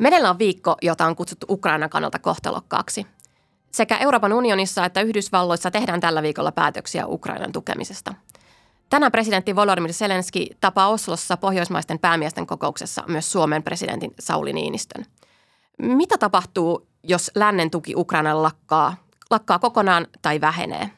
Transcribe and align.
Meneillä 0.00 0.30
on 0.30 0.38
viikko, 0.38 0.76
jota 0.82 1.06
on 1.06 1.16
kutsuttu 1.16 1.46
Ukrainan 1.50 1.90
kannalta 1.90 2.18
kohtalokkaaksi. 2.18 3.06
Sekä 3.72 3.96
Euroopan 3.96 4.32
unionissa 4.32 4.84
että 4.84 5.00
Yhdysvalloissa 5.00 5.70
tehdään 5.70 6.00
tällä 6.00 6.22
viikolla 6.22 6.52
päätöksiä 6.52 7.06
Ukrainan 7.06 7.52
tukemisesta. 7.52 8.14
Tänään 8.90 9.12
presidentti 9.12 9.56
Volodymyr 9.56 9.92
Zelenski 9.92 10.50
tapaa 10.60 10.88
Oslossa 10.88 11.36
pohjoismaisten 11.36 11.98
päämiesten 11.98 12.46
kokouksessa 12.46 13.02
myös 13.06 13.32
Suomen 13.32 13.62
presidentin 13.62 14.14
Sauli 14.18 14.52
Niinistön. 14.52 15.04
Mitä 15.78 16.18
tapahtuu, 16.18 16.86
jos 17.02 17.30
lännen 17.34 17.70
tuki 17.70 17.92
Ukrainalle 17.96 18.42
lakkaa, 18.42 18.96
lakkaa 19.30 19.58
kokonaan 19.58 20.06
tai 20.22 20.40
vähenee? 20.40 20.90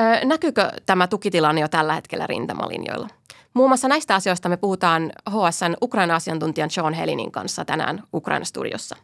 Öö, 0.00 0.24
näkyykö 0.24 0.70
tämä 0.86 1.06
tukitilanne 1.06 1.60
jo 1.60 1.68
tällä 1.68 1.94
hetkellä 1.94 2.26
rintamalinjoilla? 2.26 3.08
Muun 3.54 3.70
muassa 3.70 3.88
näistä 3.88 4.14
asioista 4.14 4.48
me 4.48 4.56
puhutaan 4.56 5.12
HSN 5.30 5.74
Ukraina-asiantuntijan 5.82 6.70
Sean 6.70 6.94
Helinin 6.94 7.32
kanssa 7.32 7.64
tänään 7.64 8.02
Ukraina-studiossa. 8.14 8.96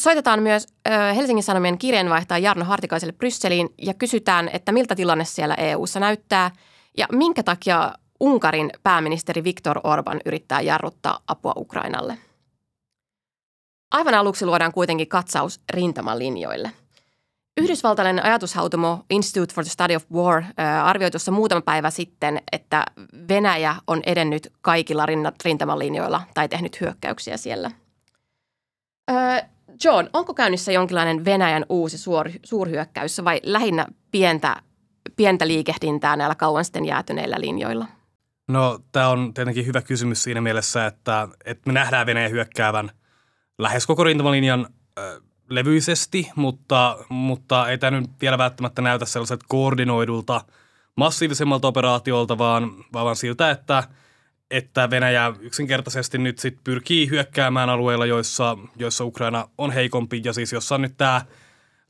Soitetaan 0.00 0.42
myös 0.42 0.66
Helsingin 1.16 1.42
Sanomien 1.42 1.78
kirjeenvaihtaja 1.78 2.38
Jarno 2.38 2.64
Hartikaiselle 2.64 3.12
Brysseliin 3.12 3.68
ja 3.82 3.94
kysytään, 3.94 4.50
että 4.52 4.72
miltä 4.72 4.94
tilanne 4.94 5.24
siellä 5.24 5.54
EU:ssa 5.54 6.00
näyttää 6.00 6.50
ja 6.98 7.06
minkä 7.12 7.42
takia 7.42 7.92
Unkarin 8.20 8.70
pääministeri 8.82 9.44
Viktor 9.44 9.80
Orban 9.84 10.20
yrittää 10.24 10.60
jarruttaa 10.60 11.18
apua 11.28 11.52
Ukrainalle. 11.56 12.18
Aivan 13.92 14.14
aluksi 14.14 14.46
luodaan 14.46 14.72
kuitenkin 14.72 15.08
katsaus 15.08 15.60
rintamalinjoille– 15.70 16.70
Yhdysvaltalainen 17.60 18.24
ajatushautomo 18.24 19.04
Institute 19.10 19.54
for 19.54 19.64
the 19.64 19.70
Study 19.70 19.94
of 19.96 20.04
War 20.12 20.42
arvioi 20.84 21.10
tuossa 21.10 21.32
muutama 21.32 21.60
päivä 21.60 21.90
sitten, 21.90 22.42
että 22.52 22.84
Venäjä 23.28 23.76
on 23.86 24.02
edennyt 24.06 24.52
kaikilla 24.60 25.06
rintamalinjoilla 25.44 26.22
tai 26.34 26.48
tehnyt 26.48 26.80
hyökkäyksiä 26.80 27.36
siellä. 27.36 27.70
John, 29.84 30.08
onko 30.12 30.34
käynnissä 30.34 30.72
jonkinlainen 30.72 31.24
Venäjän 31.24 31.66
uusi 31.68 31.98
suur, 31.98 32.30
suurhyökkäys 32.42 33.24
vai 33.24 33.40
lähinnä 33.42 33.86
pientä, 34.10 34.56
pientä 35.16 35.46
liikehdintää 35.46 36.16
näillä 36.16 36.34
kauan 36.34 36.64
sitten 36.64 36.84
jäätyneillä 36.84 37.36
linjoilla? 37.40 37.86
No 38.48 38.78
tämä 38.92 39.08
on 39.08 39.34
tietenkin 39.34 39.66
hyvä 39.66 39.82
kysymys 39.82 40.22
siinä 40.22 40.40
mielessä, 40.40 40.86
että, 40.86 41.28
että 41.44 41.62
me 41.66 41.72
nähdään 41.72 42.06
Venäjän 42.06 42.30
hyökkäävän 42.30 42.90
lähes 43.58 43.86
koko 43.86 44.04
rintamalinjan 44.04 44.66
levyisesti, 45.48 46.30
mutta, 46.36 46.98
mutta 47.08 47.68
ei 47.68 47.78
tämä 47.78 48.00
nyt 48.00 48.10
vielä 48.20 48.38
välttämättä 48.38 48.82
näytä 48.82 49.04
sellaiset 49.04 49.40
koordinoidulta 49.48 50.40
massiivisemmalta 50.96 51.68
operaatiolta, 51.68 52.38
vaan, 52.38 52.70
vaan 52.92 53.16
siltä, 53.16 53.50
että, 53.50 53.82
että 54.50 54.90
Venäjä 54.90 55.32
yksinkertaisesti 55.40 56.18
nyt 56.18 56.38
sit 56.38 56.58
pyrkii 56.64 57.10
hyökkäämään 57.10 57.70
alueilla, 57.70 58.06
joissa, 58.06 58.58
joissa 58.76 59.04
Ukraina 59.04 59.48
on 59.58 59.70
heikompi 59.70 60.20
ja 60.24 60.32
siis 60.32 60.52
jossa 60.52 60.78
nyt 60.78 60.94
tämä 60.96 61.22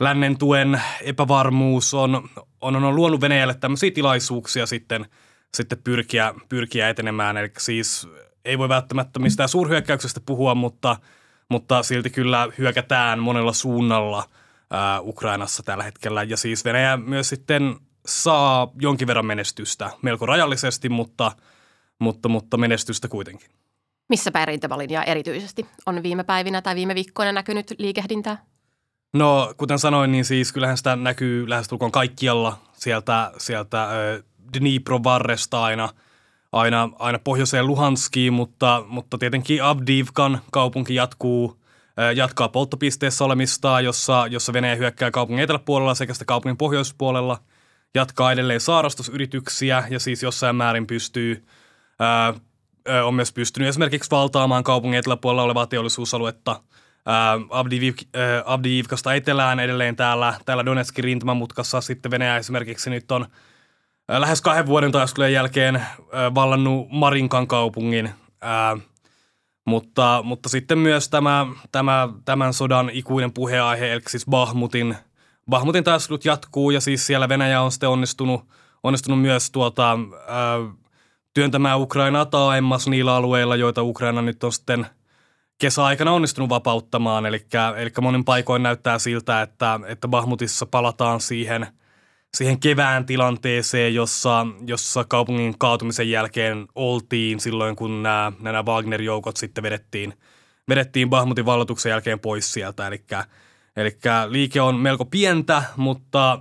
lännen 0.01 0.39
tuen 0.39 0.81
epävarmuus 1.03 1.95
on, 1.95 2.29
on, 2.61 2.77
on 2.77 2.97
luonut 2.97 3.21
Venäjälle 3.21 3.55
tämmöisiä 3.55 3.91
tilaisuuksia 3.91 4.67
sitten, 4.67 5.07
sitten 5.55 5.79
pyrkiä, 5.85 6.35
pyrkiä 6.49 6.89
etenemään. 6.89 7.37
Eli 7.37 7.51
siis 7.59 8.09
ei 8.45 8.59
voi 8.59 8.69
välttämättä 8.69 9.19
mistään 9.19 9.49
suurhyökkäyksestä 9.49 10.21
puhua, 10.27 10.55
mutta– 10.55 10.97
mutta 11.49 11.83
silti 11.83 12.11
kyllä 12.11 12.49
hyökätään 12.59 13.19
monella 13.19 13.53
suunnalla 13.53 14.25
ää, 14.71 15.01
Ukrainassa 15.01 15.63
tällä 15.63 15.85
hetkellä. 15.85 16.23
Ja 16.23 16.37
siis 16.37 16.65
Venäjä 16.65 16.97
myös 16.97 17.29
sitten 17.29 17.77
saa 18.07 18.73
jonkin 18.81 19.09
verran 19.09 19.27
menestystä, 19.27 19.91
melko 20.03 20.27
rajallisesti, 20.27 20.89
mutta, 20.89 21.33
mutta, 21.99 22.29
mutta 22.29 22.57
menestystä 22.57 23.09
kuitenkin. 23.09 23.51
Missä 24.09 24.31
päin 24.31 24.49
rintamalinjaa 24.49 25.05
erityisesti 25.05 25.67
on 25.87 26.03
viime 26.03 26.25
päivinä 26.25 26.63
tai 26.63 26.75
viime 26.75 26.95
viikkoina 26.95 27.33
näkynyt 27.33 27.75
liikehdintää? 27.79 28.45
No, 29.15 29.55
kuten 29.57 29.79
sanoin, 29.79 30.13
niin 30.13 30.25
siis 30.25 30.53
kyllähän 30.53 30.77
sitä 30.77 30.97
näkyy 30.97 31.49
lähestulkoon 31.49 31.93
kaikkialla 31.93 32.59
sieltä, 32.73 33.33
sieltä 33.39 33.83
äh, 33.83 33.91
Dnipro 34.59 35.03
varresta 35.05 35.63
aina– 35.63 35.89
aina, 36.57 36.89
aina 36.99 37.19
pohjoiseen 37.19 37.67
Luhanskiin, 37.67 38.33
mutta, 38.33 38.85
mutta 38.89 39.19
tietenkin 39.19 39.63
Avdivkan 39.63 40.41
kaupunki 40.53 40.95
jatkuu, 40.95 41.63
jatkaa 42.15 42.49
polttopisteessä 42.49 43.25
olemistaan, 43.25 43.85
jossa, 43.85 44.27
jossa 44.31 44.53
Venäjä 44.53 44.75
hyökkää 44.75 45.11
kaupungin 45.11 45.45
eteläpuolella 45.45 45.95
sekä 45.95 46.13
sitä 46.13 46.25
kaupungin 46.25 46.57
pohjoispuolella. 46.57 47.39
Jatkaa 47.95 48.33
edelleen 48.33 48.61
saarastusyrityksiä 48.61 49.85
ja 49.91 50.01
siis 50.01 50.23
jossain 50.23 50.57
määrin 50.57 50.87
pystyy, 50.87 51.47
ää, 51.99 52.35
on 53.05 53.15
myös 53.15 53.33
pystynyt 53.33 53.69
esimerkiksi 53.69 54.11
valtaamaan 54.11 54.65
kaupungin 54.65 54.99
eteläpuolella 54.99 55.43
olevaa 55.43 55.67
teollisuusaluetta. 55.67 56.61
Avdivkasta 58.45 59.15
etelään 59.15 59.61
edelleen 59.61 59.97
täällä, 59.97 60.35
täällä 60.45 60.65
Donetskin 60.65 61.05
rintamamutkassa 61.05 61.81
sitten 61.81 62.11
Venäjä 62.11 62.37
esimerkiksi 62.37 62.91
nyt 62.91 63.13
on– 63.13 63.27
lähes 64.09 64.41
kahden 64.41 64.67
vuoden 64.67 64.93
taistelujen 64.93 65.33
jälkeen 65.33 65.87
vallannut 66.35 66.87
Marinkan 66.91 67.47
kaupungin, 67.47 68.11
mutta, 69.65 70.21
mutta 70.25 70.49
sitten 70.49 70.79
myös 70.79 71.09
tämä, 71.09 71.47
tämä, 71.73 72.09
tämän 72.25 72.55
sodan 72.55 72.91
ikuinen 72.93 73.33
puheenaihe, 73.33 73.93
eli 73.93 74.03
siis 74.09 74.27
Bahmutin, 74.31 74.97
Bahmutin 75.51 75.85
taistelut 75.85 76.25
jatkuu 76.25 76.71
ja 76.71 76.81
siis 76.81 77.07
siellä 77.07 77.29
Venäjä 77.29 77.63
on 77.63 77.73
sitten 77.73 77.89
onnistunut, 77.89 78.45
onnistunut 78.83 79.21
myös 79.21 79.51
tuota, 79.51 79.99
ää, 80.29 80.59
työntämään 81.35 81.81
Ukrainaa 81.81 82.25
taaemmas 82.25 82.89
niillä 82.89 83.15
alueilla, 83.15 83.57
joita 83.57 83.83
Ukraina 83.83 84.23
nyt 84.23 84.45
on 84.45 84.53
sitten 84.53 84.87
kesäaikana 85.59 86.13
onnistunut 86.13 86.51
vapauttamaan. 86.51 87.27
Eli, 87.27 87.47
eli 87.77 87.91
monin 88.01 88.25
paikoin 88.25 88.63
näyttää 88.63 88.99
siltä, 88.99 89.43
että, 89.43 89.81
että 89.87 90.09
Bahmutissa 90.09 90.67
palataan 90.67 91.21
siihen– 91.21 91.67
siihen 92.37 92.61
kevään 92.61 93.07
tilanteeseen, 93.07 93.95
jossa, 93.95 94.47
jossa 94.67 95.05
kaupungin 95.05 95.59
kaatumisen 95.59 96.11
jälkeen 96.11 96.67
oltiin 96.75 97.41
silloin, 97.41 97.77
kun 97.77 98.03
nämä, 98.03 98.33
nämä 98.41 98.63
Wagner-joukot 98.63 99.37
sitten 99.37 99.63
vedettiin, 99.63 100.15
vedettiin 100.69 101.11
Bahmutin 101.11 101.47
valloituksen 101.47 101.91
jälkeen 101.91 102.21
pois 102.21 102.53
sieltä. 102.53 102.87
Eli, 102.87 103.05
eli 103.77 103.99
liike 104.29 104.61
on 104.61 104.75
melko 104.75 105.05
pientä, 105.05 105.63
mutta, 105.77 106.39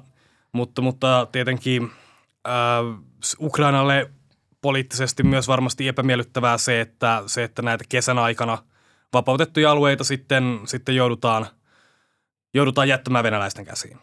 mutta, 0.51 0.81
mutta 0.81 1.27
tietenkin 1.31 1.91
äh, 2.47 3.01
Ukrainalle 3.39 4.11
poliittisesti 4.61 5.23
myös 5.23 5.47
varmasti 5.47 5.87
epämiellyttävää 5.87 6.57
se, 6.57 6.81
että, 6.81 7.23
se, 7.27 7.43
että 7.43 7.61
näitä 7.61 7.83
kesän 7.89 8.19
aikana 8.19 8.57
vapautettuja 9.13 9.71
alueita 9.71 10.03
sitten, 10.03 10.59
sitten 10.65 10.95
joudutaan, 10.95 11.47
joudutaan 12.53 12.87
jättämään 12.87 13.23
venäläisten 13.23 13.65
käsiin. 13.65 13.97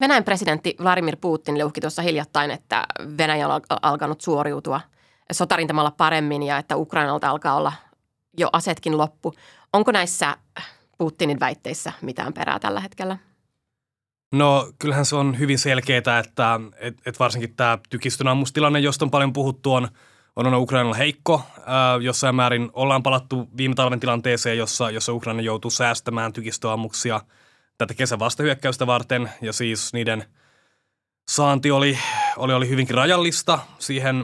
Venäjän 0.00 0.24
presidentti 0.24 0.76
Vladimir 0.82 1.16
Putin 1.20 1.58
leuhki 1.58 1.80
tuossa 1.80 2.02
hiljattain, 2.02 2.50
että 2.50 2.86
Venäjä 3.18 3.48
on 3.48 3.60
alkanut 3.82 4.20
suoriutua 4.20 4.80
sotarintamalla 5.32 5.90
paremmin 5.90 6.42
ja 6.42 6.58
että 6.58 6.76
Ukrainalta 6.76 7.30
alkaa 7.30 7.54
olla 7.54 7.72
jo 8.38 8.48
asetkin 8.52 8.98
loppu. 8.98 9.34
Onko 9.72 9.92
näissä 9.92 10.36
Putinin 10.98 11.40
väitteissä 11.40 11.92
mitään 12.02 12.32
perää 12.32 12.58
tällä 12.58 12.80
hetkellä? 12.80 13.18
No 14.32 14.72
kyllähän 14.78 15.06
se 15.06 15.16
on 15.16 15.38
hyvin 15.38 15.58
selkeää, 15.58 16.18
että 16.18 16.60
et, 16.76 16.96
et 17.06 17.18
varsinkin 17.18 17.56
tämä 17.56 17.78
tykistön 17.90 18.28
ammustilanne, 18.28 18.78
josta 18.78 19.04
on 19.04 19.10
paljon 19.10 19.32
puhuttu, 19.32 19.72
on, 19.72 19.88
on 20.36 20.54
Ukrainalla 20.54 20.96
heikko. 20.96 21.42
Ää, 21.66 21.96
jossain 21.96 22.34
määrin 22.34 22.70
ollaan 22.72 23.02
palattu 23.02 23.48
viime 23.56 23.74
talven 23.74 24.00
tilanteeseen, 24.00 24.58
jossa, 24.58 24.90
jossa 24.90 25.12
Ukraina 25.12 25.42
joutuu 25.42 25.70
säästämään 25.70 26.32
tykistöammuksia– 26.32 27.20
tätä 27.78 27.94
kesän 27.94 28.18
vastahyökkäystä 28.18 28.86
varten 28.86 29.30
ja 29.42 29.52
siis 29.52 29.92
niiden 29.92 30.24
saanti 31.30 31.70
oli, 31.70 31.98
oli, 32.36 32.52
oli 32.52 32.68
hyvinkin 32.68 32.94
rajallista. 32.94 33.58
Siihen 33.78 34.16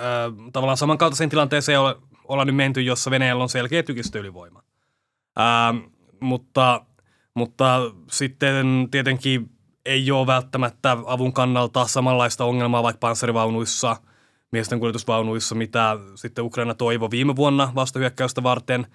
äh, 0.00 0.06
tavallaan 0.52 0.76
samankaltaiseen 0.76 1.30
tilanteeseen 1.30 1.80
ole, 1.80 1.96
ollaan 2.24 2.46
nyt 2.46 2.56
menty, 2.56 2.82
jossa 2.82 3.10
Venäjällä 3.10 3.42
on 3.42 3.48
selkeä 3.48 3.82
tykistöylivoima. 3.82 4.62
Äh, 5.38 5.90
mutta, 6.20 6.84
mutta 7.34 7.80
sitten 8.10 8.88
tietenkin 8.90 9.50
ei 9.86 10.10
ole 10.10 10.26
välttämättä 10.26 10.96
avun 11.06 11.32
kannalta 11.32 11.86
samanlaista 11.86 12.44
ongelmaa 12.44 12.82
vaikka 12.82 13.00
panssarivaunuissa, 13.00 13.96
miesten 14.52 14.78
kuljetusvaunuissa, 14.80 15.54
mitä 15.54 15.96
sitten 16.14 16.44
Ukraina 16.44 16.74
toivoi 16.74 17.10
viime 17.10 17.36
vuonna 17.36 17.72
vastahyökkäystä 17.74 18.42
varten– 18.42 18.86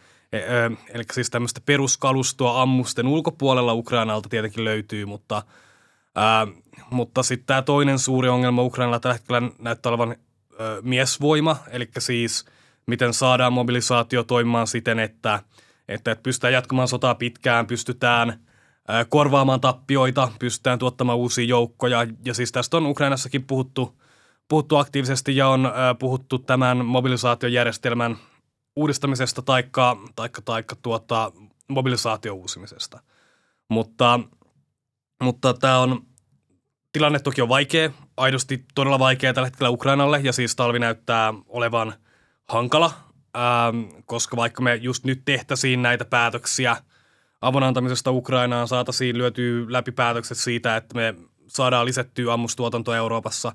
eli 0.94 1.04
siis 1.12 1.30
tämmöistä 1.30 1.62
peruskalustoa 1.66 2.62
ammusten 2.62 3.08
ulkopuolella 3.08 3.74
Ukrainalta 3.74 4.30
tietenkin 4.30 4.64
löytyy, 4.64 5.06
mutta, 5.06 5.44
ää, 6.16 6.48
mutta 6.90 7.24
sitten 7.24 7.48
tämä 7.48 7.62
toinen 7.62 8.00
suuri 8.00 8.30
ongelma 8.30 8.64
Ukrainalla 8.64 9.00
tällä 9.00 9.14
hetkellä 9.14 9.42
näyttää 9.60 9.90
olevan 9.90 10.10
ää, 10.10 10.78
miesvoima, 10.82 11.58
eli 11.70 11.90
siis 12.00 12.46
miten 12.86 13.14
saadaan 13.14 13.54
mobilisaatio 13.54 14.24
toimimaan 14.24 14.68
siten, 14.68 15.00
että, 15.00 15.40
että, 15.88 16.12
että 16.12 16.24
pystytään 16.24 16.54
jatkamaan 16.54 16.88
sotaa 16.88 17.16
pitkään, 17.16 17.68
pystytään 17.68 18.40
ää, 18.88 19.06
korvaamaan 19.06 19.62
tappioita, 19.62 20.32
pystytään 20.40 20.80
tuottamaan 20.80 21.18
uusia 21.18 21.46
joukkoja. 21.46 22.08
Ja 22.26 22.34
siis 22.34 22.52
tästä 22.52 22.78
on 22.78 22.86
Ukrainassakin 22.86 23.44
puhuttu, 23.44 24.02
puhuttu 24.48 24.76
aktiivisesti 24.76 25.36
ja 25.36 25.48
on 25.48 25.66
ää, 25.66 25.94
puhuttu 25.94 26.40
tämän 26.40 26.86
mobilisaatiojärjestelmän 26.86 28.18
uudistamisesta 28.76 29.42
taikka, 29.42 29.98
taikka, 30.16 30.42
taikka 30.42 30.76
tuota, 30.76 31.32
mobilisaatio 31.68 32.34
uusimisesta. 32.34 33.00
Mutta, 33.70 34.20
mutta 35.24 35.54
tämä 35.54 35.80
on, 35.80 36.02
tilanne 36.92 37.20
toki 37.20 37.42
on 37.42 37.50
vaikea, 37.50 37.92
aidosti 38.18 38.66
todella 38.76 39.00
vaikea 39.00 39.34
tällä 39.34 39.48
hetkellä 39.48 39.70
Ukrainalle 39.70 40.20
ja 40.24 40.34
siis 40.34 40.56
talvi 40.56 40.80
näyttää 40.80 41.34
olevan 41.48 41.94
hankala, 42.50 42.92
ähm, 43.38 44.02
koska 44.06 44.38
vaikka 44.38 44.62
me 44.62 44.76
just 44.76 45.04
nyt 45.04 45.22
tehtäisiin 45.26 45.82
näitä 45.82 46.06
päätöksiä 46.06 46.78
avun 47.42 47.64
antamisesta 47.64 48.12
Ukrainaan, 48.12 48.68
saataisiin 48.68 49.18
lyötyä 49.18 49.66
läpi 49.68 49.92
päätökset 49.92 50.38
siitä, 50.38 50.78
että 50.78 50.96
me 50.96 51.16
saadaan 51.48 51.86
lisättyä 51.86 52.34
ammustuotantoa 52.34 52.96
Euroopassa, 52.96 53.52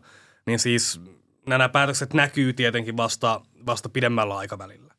niin 0.47 0.59
siis 0.59 1.01
nämä 1.47 1.69
päätökset 1.69 2.15
näkyy 2.15 2.53
tietenkin 2.53 2.97
vasta, 2.97 3.41
vasta 3.67 3.89
pidemmällä 3.89 4.37
aikavälillä. 4.37 4.90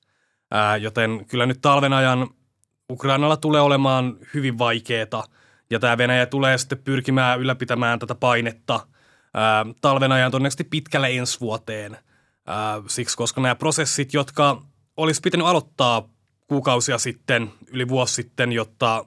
Ää, 0.51 0.77
joten 0.77 1.25
kyllä 1.25 1.45
nyt 1.45 1.62
talven 1.62 1.94
ajan 1.94 2.27
Ukrainalla 2.92 3.38
tulee 3.38 3.62
olemaan 3.62 4.18
hyvin 4.33 4.57
vaikeaa, 4.57 5.24
ja 5.69 5.80
tämä 5.80 5.98
Venäjä 5.98 6.25
tulee 6.25 6.57
sitten 6.57 6.77
pyrkimään 6.77 7.39
ylläpitämään 7.39 8.00
tätä 8.00 8.15
painetta 8.15 8.88
ää, 9.33 9.65
talven 9.81 10.12
ajan 10.12 10.31
todennäköisesti 10.31 10.63
pitkälle 10.63 11.09
ensi 11.09 11.39
vuoteen. 11.39 11.98
Ää, 12.48 12.81
siksi, 12.88 13.18
koska 13.18 13.42
nämä 13.42 13.56
prosessit, 13.56 14.13
jotka 14.13 14.62
olisi 14.98 15.21
pitänyt 15.21 15.48
aloittaa 15.48 16.09
kuukausia 16.48 16.98
sitten, 16.98 17.51
yli 17.68 17.88
vuosi 17.88 18.13
sitten, 18.13 18.51
jotta, 18.51 19.06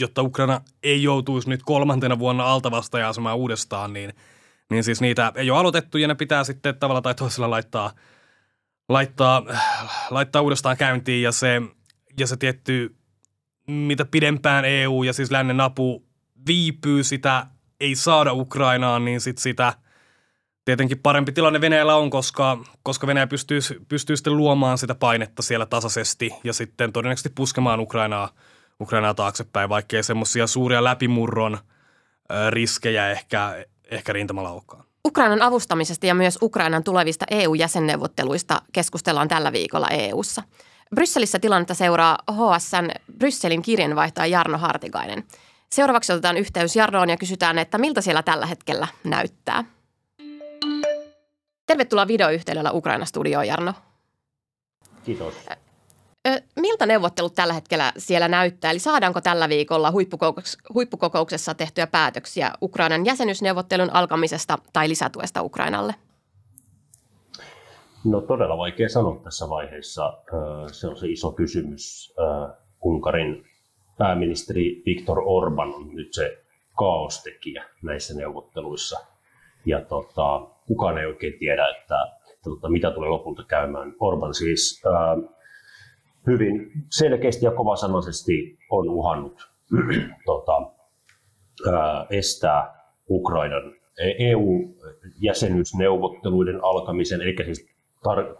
jotta 0.00 0.22
Ukraina 0.22 0.60
ei 0.82 1.02
joutuisi 1.02 1.48
nyt 1.48 1.62
kolmantena 1.62 2.18
vuonna 2.18 2.44
altavastaja 2.44 3.12
uudestaan, 3.34 3.92
niin, 3.92 4.14
niin 4.70 4.84
siis 4.84 5.00
niitä 5.00 5.32
ei 5.34 5.50
ole 5.50 5.58
aloitettu 5.58 5.98
ja 5.98 6.08
ne 6.08 6.14
pitää 6.14 6.44
sitten 6.44 6.78
tavalla 6.78 7.02
tai 7.02 7.14
toisella 7.14 7.50
laittaa, 7.50 7.92
laittaa, 8.90 9.42
laittaa 10.10 10.42
uudestaan 10.42 10.76
käyntiin 10.76 11.22
ja 11.22 11.32
se, 11.32 11.62
ja 12.18 12.26
se 12.26 12.36
tietty, 12.36 12.96
mitä 13.66 14.04
pidempään 14.04 14.64
EU 14.64 15.02
ja 15.02 15.12
siis 15.12 15.30
lännen 15.30 15.60
apu 15.60 16.04
viipyy, 16.46 17.04
sitä 17.04 17.46
ei 17.80 17.94
saada 17.94 18.32
Ukrainaan, 18.32 19.04
niin 19.04 19.20
sit 19.20 19.38
sitä 19.38 19.72
tietenkin 20.64 20.98
parempi 20.98 21.32
tilanne 21.32 21.60
Venäjällä 21.60 21.96
on, 21.96 22.10
koska, 22.10 22.58
koska 22.82 23.06
Venäjä 23.06 23.26
pystyy, 23.26 23.60
pystyy 23.88 24.16
sitten 24.16 24.36
luomaan 24.36 24.78
sitä 24.78 24.94
painetta 24.94 25.42
siellä 25.42 25.66
tasaisesti 25.66 26.30
ja 26.44 26.52
sitten 26.52 26.92
todennäköisesti 26.92 27.32
puskemaan 27.34 27.80
Ukrainaa, 27.80 28.28
Ukrainaa 28.80 29.14
taaksepäin, 29.14 29.68
vaikkei 29.68 30.02
semmoisia 30.02 30.46
suuria 30.46 30.84
läpimurron 30.84 31.58
riskejä 32.50 33.10
ehkä, 33.10 33.64
ehkä 33.90 34.12
rintamalla 34.12 34.50
olekaan. 34.50 34.89
Ukrainan 35.06 35.42
avustamisesta 35.42 36.06
ja 36.06 36.14
myös 36.14 36.38
Ukrainan 36.42 36.84
tulevista 36.84 37.26
EU-jäsenneuvotteluista 37.30 38.62
keskustellaan 38.72 39.28
tällä 39.28 39.52
viikolla 39.52 39.88
EU:ssa. 39.88 40.42
Brysselissä 40.94 41.38
tilannetta 41.38 41.74
seuraa 41.74 42.18
HSN 42.32 42.90
Brysselin 43.18 43.62
kirjanvaihtaja 43.62 44.26
Jarno 44.26 44.58
Hartikainen. 44.58 45.24
Seuraavaksi 45.72 46.12
otetaan 46.12 46.36
yhteys 46.36 46.76
Jarnoon 46.76 47.10
ja 47.10 47.16
kysytään, 47.16 47.58
että 47.58 47.78
miltä 47.78 48.00
siellä 48.00 48.22
tällä 48.22 48.46
hetkellä 48.46 48.88
näyttää. 49.04 49.64
Tervetuloa 51.66 52.06
videoyhteydellä 52.06 52.72
Ukraina-studioon, 52.72 53.46
Jarno. 53.46 53.74
Kiitos. 55.04 55.34
Miltä 56.70 56.86
neuvottelut 56.86 57.34
tällä 57.34 57.54
hetkellä 57.54 57.92
siellä 57.96 58.28
näyttää? 58.28 58.70
Eli 58.70 58.78
saadaanko 58.78 59.20
tällä 59.20 59.48
viikolla 59.48 59.92
huippukokouksessa 60.74 61.54
tehtyjä 61.54 61.86
päätöksiä 61.86 62.50
Ukrainan 62.62 63.06
jäsenyysneuvottelun 63.06 63.90
alkamisesta 63.92 64.58
tai 64.72 64.88
lisätuesta 64.88 65.42
Ukrainalle? 65.42 65.94
No 68.04 68.20
todella 68.20 68.58
vaikea 68.58 68.88
sanoa 68.88 69.20
tässä 69.24 69.48
vaiheessa. 69.48 70.18
Se 70.72 70.88
on 70.88 70.96
se 70.96 71.08
iso 71.08 71.32
kysymys. 71.32 72.14
Unkarin 72.82 73.44
pääministeri 73.98 74.82
Viktor 74.86 75.22
Orban 75.24 75.74
on 75.74 75.94
nyt 75.94 76.14
se 76.14 76.42
kaostekijä 76.78 77.64
näissä 77.82 78.14
neuvotteluissa. 78.14 79.00
Ja 79.66 79.80
tota, 79.80 80.40
kukaan 80.66 80.98
ei 80.98 81.06
oikein 81.06 81.38
tiedä, 81.38 81.68
että, 81.68 82.16
että 82.30 82.44
tota, 82.44 82.68
mitä 82.68 82.90
tulee 82.90 83.08
lopulta 83.08 83.44
käymään. 83.48 83.94
Orban 84.00 84.34
siis 84.34 84.82
ää, 84.86 85.16
hyvin 86.26 86.72
selkeästi 86.90 87.44
ja 87.44 87.50
kovasanaisesti 87.50 88.58
on 88.70 88.88
uhannut 88.88 89.50
tota, 90.26 90.72
ää, 91.72 92.06
estää 92.10 92.80
Ukrainan 93.10 93.74
EU-jäsenyysneuvotteluiden 94.18 96.64
alkamisen, 96.64 97.22
eli 97.22 97.36
siis 97.44 97.68
tar- 98.08 98.36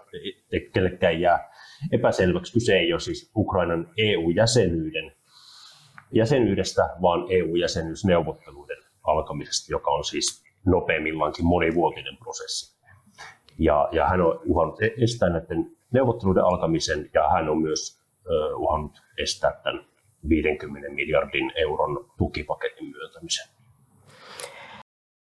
kellekään 0.73 1.21
jää 1.21 1.51
epäselväksi. 1.93 2.53
Kyse 2.53 2.79
ei 2.79 2.93
ole 2.93 3.01
siis 3.01 3.31
Ukrainan 3.37 3.91
EU-jäsenyyden 3.97 5.13
jäsenyydestä, 6.13 6.89
vaan 7.03 7.27
EU-jäsenyysneuvotteluiden 7.31 8.77
alkamisesta, 9.03 9.73
joka 9.73 9.91
on 9.91 10.05
siis 10.05 10.45
nopeimmillaankin 10.67 11.47
monivuotinen 11.47 12.17
prosessi. 12.17 12.81
Ja, 13.59 13.89
ja 13.93 14.09
hän 14.09 14.21
on 14.21 14.41
uhannut 14.45 14.83
e- 14.83 14.95
estää 15.05 15.29
näiden 15.29 15.77
neuvotteluiden 15.93 16.45
alkamisen 16.45 17.11
ja 17.15 17.29
hän 17.29 17.49
on 17.49 17.59
myös 17.59 18.01
uhannut 18.57 19.03
estää 19.19 19.53
tämän 19.65 19.85
50 20.29 20.91
miljardin 20.91 21.53
euron 21.57 22.11
tukipaketin 22.19 22.91
myöntämisen. 22.91 23.49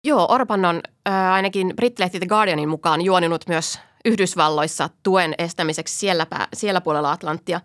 Joo, 0.05 0.27
Orban 0.29 0.65
on 0.65 0.81
äh, 1.09 1.33
ainakin 1.33 1.73
brittilehti 1.77 2.19
The 2.19 2.27
Guardianin 2.27 2.69
mukaan 2.69 3.03
juoninut 3.03 3.45
myös 3.49 3.81
Yhdysvalloissa 4.05 4.89
tuen 5.03 5.35
estämiseksi 5.39 5.99
siellä, 5.99 6.27
siellä 6.53 6.81
puolella 6.81 7.13
Atlanttia. 7.13 7.61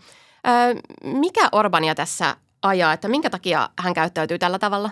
Äh, 0.48 0.76
mikä 1.04 1.50
Orbania 1.52 1.96
tässä 1.96 2.36
ajaa, 2.62 2.94
että 2.94 3.08
minkä 3.08 3.30
takia 3.30 3.70
hän 3.80 3.94
käyttäytyy 3.94 4.40
tällä 4.40 4.60
tavalla? 4.60 4.90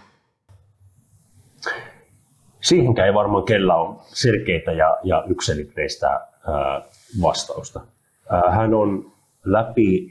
Siihenkään 2.61 3.07
ei 3.07 3.13
varmaan 3.13 3.43
kellä 3.43 3.75
on 3.75 3.99
selkeitä 4.05 4.71
ja, 4.71 4.97
ja 5.03 5.23
yksilitteistä 5.27 6.07
ää, 6.09 6.81
vastausta. 7.21 7.81
Ää, 8.29 8.51
hän 8.51 8.73
on 8.73 9.11
läpi, 9.45 10.07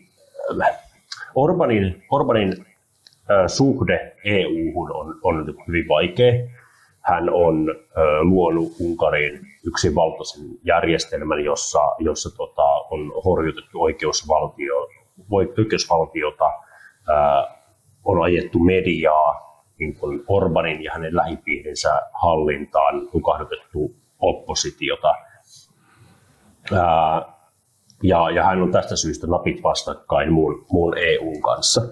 Orbanin, 1.35 2.05
Orbanin 2.11 2.67
ää, 3.29 3.49
suhde 3.49 4.17
EU-hun 4.25 4.97
on, 4.97 5.15
on 5.23 5.55
hyvin 5.69 5.89
vaikea. 5.89 6.33
Hän 7.01 7.31
on 7.31 7.75
luonut 8.23 8.73
Unkarin 8.81 9.41
yksin 9.67 9.95
valtaisen 9.95 10.45
järjestelmän, 10.63 11.45
jossa, 11.45 11.79
jossa 11.99 12.37
tota, 12.37 12.63
on 12.63 13.13
horjutettu 13.25 13.83
oikeusvaltio, 13.83 14.89
oikeusvaltiota, 15.31 16.45
ää, 17.09 17.57
on 18.05 18.23
ajettu 18.23 18.59
mediaa, 18.59 19.45
niin 19.79 19.95
kuin 19.95 20.25
Orbanin 20.29 20.85
ja 20.85 20.93
hänen 20.95 21.17
lähipiirinsä 21.17 22.01
hallintaan 22.13 23.09
tukahdutettu 23.13 23.95
oppositiota. 24.19 25.15
Ää, 26.73 27.34
ja, 28.05 28.31
ja 28.31 28.45
hän 28.45 28.63
on 28.63 28.73
tästä 28.73 28.97
syystä 28.97 29.27
napit 29.27 29.63
vastakkain 29.63 30.33
muun, 30.33 30.67
muun 30.73 30.99
EUn 30.99 31.43
kanssa. 31.43 31.83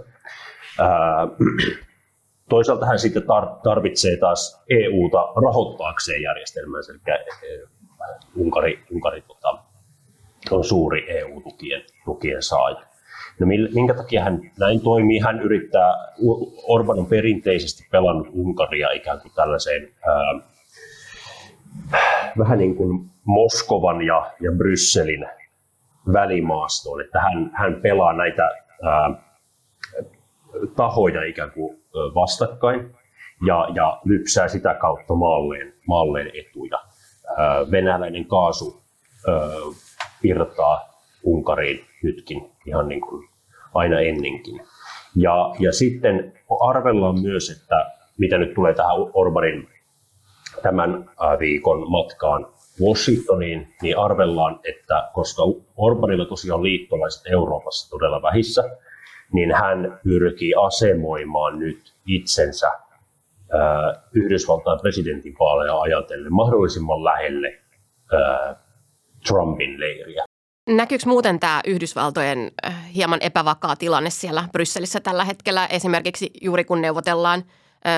Ää, 0.78 1.28
toisaalta 2.48 2.86
hän 2.86 2.98
sitten 2.98 3.22
tar- 3.22 3.60
tarvitsee 3.62 4.16
taas 4.16 4.64
EUta 4.70 5.32
rahoittaakseen 5.42 6.22
järjestelmänsä, 6.22 6.92
eli 6.92 7.00
Unkari, 8.36 8.84
Unkari 8.92 9.22
tota, 9.22 9.58
on 10.50 10.64
suuri 10.64 11.18
EU-tukien 11.18 11.82
tukien 12.04 12.42
saaja. 12.42 12.82
No 13.40 13.46
minkä 13.46 13.94
takia 13.94 14.24
hän 14.24 14.40
näin 14.58 14.80
toimii? 14.80 15.18
Hän 15.18 15.40
yrittää, 15.40 15.94
Orban 16.68 16.98
on 16.98 17.06
perinteisesti 17.06 17.88
pelannut 17.90 18.28
Unkaria 18.32 18.90
ikään 18.90 19.20
kuin 19.20 19.32
tällaiseen 19.34 19.88
ää, 20.06 20.40
vähän 22.38 22.58
niin 22.58 22.76
kuin 22.76 23.10
Moskovan 23.24 24.02
ja, 24.02 24.30
ja 24.40 24.52
Brysselin 24.52 25.26
välimaastoon, 26.12 27.00
että 27.00 27.20
hän, 27.20 27.50
hän 27.54 27.80
pelaa 27.82 28.12
näitä 28.12 28.42
ää, 28.82 29.10
tahoja 30.76 31.24
ikään 31.24 31.50
kuin 31.50 31.82
vastakkain 32.14 32.94
ja, 33.46 33.68
ja 33.74 34.00
lypsää 34.04 34.48
sitä 34.48 34.74
kautta 34.74 35.14
maalleen, 35.14 35.74
maalleen 35.86 36.30
etuja. 36.34 36.78
Ää, 37.36 37.70
venäläinen 37.70 38.24
kaasu 38.24 38.82
ää, 39.28 39.34
virtaa 40.22 40.92
Unkariin 41.24 41.84
nytkin 42.02 42.50
ihan 42.66 42.88
niin 42.88 43.00
kuin 43.00 43.28
aina 43.74 44.00
ennenkin. 44.00 44.60
Ja, 45.16 45.54
ja 45.58 45.72
sitten 45.72 46.32
arvellaan 46.68 47.20
myös, 47.20 47.50
että 47.50 47.90
mitä 48.18 48.38
nyt 48.38 48.54
tulee 48.54 48.74
tähän 48.74 48.96
Orbanin 49.14 49.68
tämän 50.62 51.10
viikon 51.38 51.90
matkaan 51.90 52.46
Washingtoniin, 52.80 53.74
niin 53.82 53.98
arvellaan, 53.98 54.60
että 54.64 55.10
koska 55.14 55.42
Orbanilla 55.76 56.24
tosiaan 56.24 56.62
liittolaiset 56.62 57.22
Euroopassa 57.26 57.90
todella 57.90 58.22
vähissä, 58.22 58.62
niin 59.32 59.54
hän 59.54 60.00
pyrkii 60.04 60.54
asemoimaan 60.66 61.58
nyt 61.58 61.94
itsensä 62.06 62.70
Yhdysvaltain 64.12 64.80
presidentinvaaleja 64.80 65.80
ajatellen 65.80 66.32
mahdollisimman 66.32 67.04
lähelle 67.04 67.58
Trumpin 69.26 69.80
leiriä. 69.80 70.24
Näkyykö 70.68 71.04
muuten 71.06 71.40
tämä 71.40 71.60
Yhdysvaltojen 71.66 72.50
hieman 72.94 73.18
epävakaa 73.22 73.76
tilanne 73.76 74.10
siellä 74.10 74.44
Brysselissä 74.52 75.00
tällä 75.00 75.24
hetkellä, 75.24 75.66
esimerkiksi 75.66 76.30
juuri 76.40 76.64
kun 76.64 76.82
neuvotellaan 76.82 77.44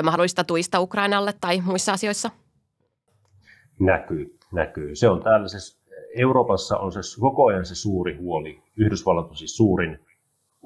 mahdollista 0.03 0.45
tuista 0.45 0.81
Ukrainalle 0.81 1.35
tai 1.41 1.61
muissa 1.61 1.93
asioissa? 1.93 2.31
Näkyy, 3.81 4.39
näkyy. 4.55 4.97
Se 4.97 5.09
on 5.09 5.23
täällä 5.23 5.49
se, 5.49 5.59
Euroopassa 6.19 6.79
on 6.79 6.93
se 6.93 7.01
koko 7.21 7.47
ajan 7.47 7.65
se 7.65 7.75
suuri 7.75 8.17
huoli. 8.17 8.63
Yhdysvallat 8.77 9.31
on 9.31 9.37
siis 9.37 9.57
suurin 9.57 9.99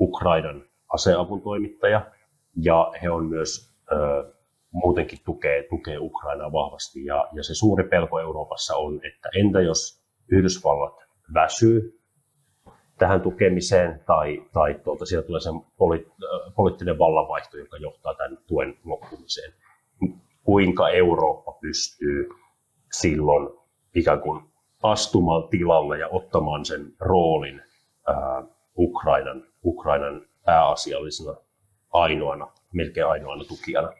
Ukrainan 0.01 0.65
aseavun 0.95 1.43
toimittaja 1.43 2.11
ja 2.57 2.93
he 3.03 3.11
on 3.11 3.27
myös 3.27 3.75
ö, 3.93 4.33
muutenkin 4.73 5.19
tukee, 5.25 5.67
tukee 5.71 5.99
Ukrainaa 5.99 6.53
vahvasti. 6.53 7.05
Ja, 7.05 7.29
ja 7.33 7.43
se 7.43 7.55
suuri 7.55 7.89
pelko 7.89 8.21
Euroopassa 8.21 8.77
on, 8.77 8.95
että 8.95 9.29
entä 9.35 9.61
jos 9.61 10.03
Yhdysvallat 10.33 10.95
väsyy 11.35 11.99
tähän 12.99 13.21
tukemiseen 13.21 14.01
tai, 14.07 14.43
tai 14.53 14.81
tuolta 14.85 15.07
sieltä 15.07 15.27
tulee 15.27 15.41
se 15.41 15.51
poli, 15.77 16.07
poliittinen 16.57 16.99
vallanvaihto, 16.99 17.59
joka 17.59 17.77
johtaa 17.77 18.15
tämän 18.15 18.39
tuen 18.47 18.79
loppumiseen. 18.85 19.53
Kuinka 20.43 20.89
Eurooppa 20.89 21.53
pystyy 21.53 22.29
silloin 22.93 23.58
ikään 23.95 24.21
kuin 24.21 24.43
astumaan 24.83 25.49
tilalle 25.49 25.99
ja 25.99 26.09
ottamaan 26.09 26.65
sen 26.65 26.93
roolin 27.01 27.63
ää, 28.07 28.43
Ukrainan, 28.79 29.45
Ukrainan 29.65 30.27
pääasiallisena 30.45 31.37
ainoana, 31.93 32.53
melkein 32.73 33.07
ainoana 33.07 33.45
tukijana. 33.45 33.93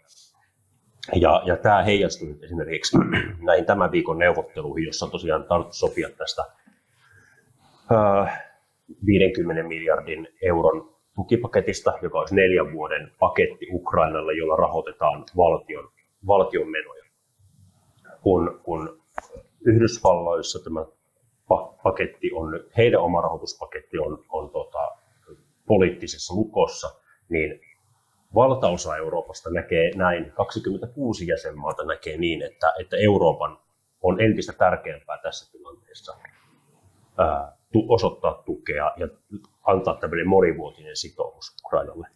Ja, 1.15 1.43
ja 1.45 1.57
tämä 1.57 1.83
heijastui 1.83 2.29
nyt 2.29 2.45
esimerkiksi 2.45 2.99
näihin 3.41 3.67
tämän 3.67 3.93
viikon 3.93 4.19
neuvotteluihin, 4.19 4.87
jossa 4.87 5.07
on 5.07 5.13
tosiaan 5.13 5.45
tarvittu 5.45 5.75
sopia 5.75 6.09
tästä 6.19 6.43
ää, 7.91 8.49
50 9.07 9.63
miljardin 9.63 10.29
euron 10.43 10.95
tukipaketista, 11.15 11.99
joka 12.03 12.19
olisi 12.19 12.35
neljän 12.35 12.73
vuoden 12.73 13.13
paketti 13.19 13.67
Ukrainalle, 13.73 14.33
jolla 14.33 14.57
rahoitetaan 14.57 15.25
valtion, 15.37 15.89
valtion 16.27 16.69
menoja. 16.71 17.05
Kun, 18.23 18.61
kun 18.63 19.01
Yhdysvalloissa 19.67 20.59
tämä 20.65 20.87
paketti 21.83 22.31
on, 22.33 22.61
heidän 22.77 23.01
oma 23.01 23.21
rahoituspaketti 23.21 23.99
on, 23.99 24.25
on 24.29 24.51
tota, 24.51 24.97
poliittisessa 25.67 26.35
lukossa, 26.35 27.01
niin 27.29 27.61
valtaosa 28.35 28.97
Euroopasta 28.97 29.51
näkee 29.51 29.91
näin, 29.97 30.33
26 30.33 31.27
jäsenmaata 31.27 31.85
näkee 31.85 32.17
niin, 32.17 32.43
että, 32.43 32.73
että 32.81 32.97
Euroopan 32.97 33.59
on 34.03 34.21
entistä 34.21 34.53
tärkeämpää 34.53 35.19
tässä 35.23 35.53
tilanteessa 35.53 36.17
ää, 37.19 37.57
osoittaa 37.89 38.43
tukea 38.47 38.93
ja 38.97 39.09
antaa 39.63 39.97
tämmöinen 39.97 40.29
monivuotinen 40.29 40.97
sitoumus 40.97 41.57
Ukrainalle. 41.65 42.09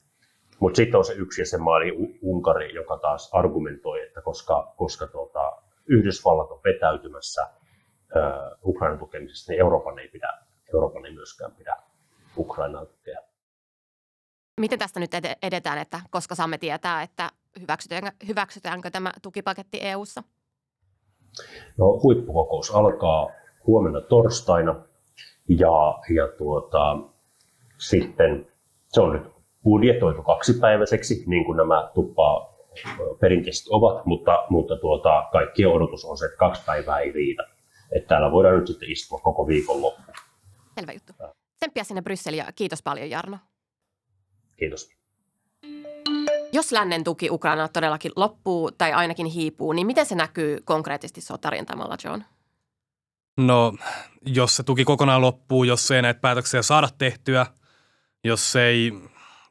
Mutta 0.61 0.77
sitten 0.77 0.99
on 0.99 1.05
se 1.05 1.13
yksi 1.13 1.41
jäsenmaa, 1.41 1.77
eli 1.77 2.19
Unkari, 2.23 2.75
joka 2.75 2.99
taas 2.99 3.31
argumentoi, 3.33 4.03
että 4.03 4.21
koska, 4.21 4.75
koska 4.77 5.07
tuota, 5.07 5.22
Yhdysvallat 5.89 6.51
on 6.51 6.61
vetäytymässä 6.65 7.51
Ukrainan 8.65 8.99
tukemisesta, 8.99 9.53
niin 9.53 9.61
Euroopan 9.61 9.99
ei, 9.99 10.09
pidä, 10.09 10.39
Euroopan 10.75 11.07
ei 11.07 11.15
myöskään 11.15 11.53
pidä 11.53 11.77
Ukrainaa 12.37 12.87
tukea. 12.87 13.21
Miten 14.61 14.79
tästä 14.79 15.01
nyt 15.01 15.11
edetään, 15.43 15.79
että 15.79 16.01
koska 16.11 16.35
saamme 16.35 16.59
tietää, 16.59 17.03
että 17.03 17.31
hyväksytäänkö, 17.61 18.11
hyväksytäänkö 18.27 18.91
tämä 18.91 19.13
tukipaketti 19.23 19.79
EU:ssa? 19.83 20.23
No, 21.79 22.01
huippukokous 22.03 22.71
alkaa 22.75 23.31
huomenna 23.67 24.01
torstaina 24.01 24.75
ja, 25.49 25.99
ja 26.15 26.29
tuota, 26.39 26.97
sitten 27.79 28.53
se 28.89 29.01
on 29.01 29.13
nyt 29.13 29.33
budjetoitu 29.65 30.23
kaksipäiväiseksi, 30.23 31.25
niin 31.27 31.45
kuin 31.45 31.57
nämä 31.57 31.91
tuppaa 31.95 32.52
perinteisesti 33.21 33.69
ovat, 33.73 34.07
mutta, 34.07 34.47
mutta 34.51 34.77
tuota, 34.77 35.29
kaikkien 35.33 35.69
odotus 35.69 36.05
on 36.05 36.19
se, 36.19 36.25
että 36.25 36.37
kaksi 36.37 36.63
päivää 36.67 36.99
ei 36.99 37.13
riitä. 37.13 37.43
Että 37.97 38.09
täällä 38.09 38.33
voidaan 38.33 38.57
nyt 38.57 38.67
sitten 38.67 38.91
istua 38.91 39.19
koko 39.19 39.47
viikon 39.47 39.83
loppu. 39.83 40.13
Selvä 40.75 40.93
juttu. 40.93 41.13
Tsemppiä 41.57 41.85
sinne 41.85 42.03
Brysseliin 42.03 42.39
ja 42.39 42.53
kiitos 42.53 42.83
paljon 42.83 43.11
Jarno. 43.11 43.39
Kiitos. 44.57 44.91
Jos 46.53 46.73
lännen 46.73 47.05
tuki 47.05 47.31
Ukraina 47.31 47.69
todellakin 47.69 48.13
loppuu 48.17 48.71
tai 48.71 48.93
ainakin 48.93 49.27
hiipuu, 49.27 49.73
niin 49.73 49.87
miten 49.87 50.07
se 50.07 50.15
näkyy 50.15 50.59
konkreettisesti 50.65 51.21
sotarintamalla, 51.21 51.97
John? 52.05 52.23
No, 53.37 53.73
jos 54.27 54.57
se 54.57 54.63
tuki 54.63 54.85
kokonaan 54.85 55.21
loppuu, 55.21 55.65
jos 55.65 55.91
ei 55.91 56.03
näitä 56.03 56.21
päätöksiä 56.21 56.63
saada 56.63 56.89
tehtyä, 56.99 57.47
jos 58.25 58.57
ei, 58.57 58.93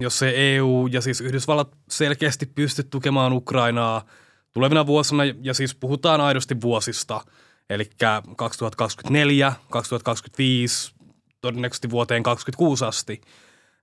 jos 0.02 0.24
ei 0.24 0.56
EU 0.56 0.90
ja 0.92 1.02
siis 1.02 1.22
Yhdysvallat 1.22 1.78
selkeästi 1.90 2.46
pysty 2.46 2.84
tukemaan 2.84 3.34
Ukrainaa 3.34 4.06
tulevina 4.54 4.86
vuosina, 4.86 5.24
ja 5.42 5.54
siis 5.54 5.76
puhutaan 5.76 6.22
aidosti 6.22 6.62
vuosista, 6.62 7.22
eli 7.70 7.90
2024, 8.36 9.54
2025, 9.70 10.94
todennäköisesti 11.42 11.90
vuoteen 11.90 12.24
2026 12.24 12.86
asti, 12.86 13.22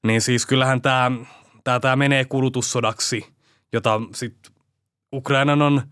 niin 0.02 0.20
siis 0.20 0.46
kyllähän 0.46 0.82
tämä, 0.82 1.10
tämä, 1.64 1.80
tämä 1.80 1.96
menee 1.96 2.24
kulutussodaksi, 2.24 3.26
jota 3.72 4.00
sitten 4.14 4.52
Ukrainan 5.12 5.62
on– 5.62 5.82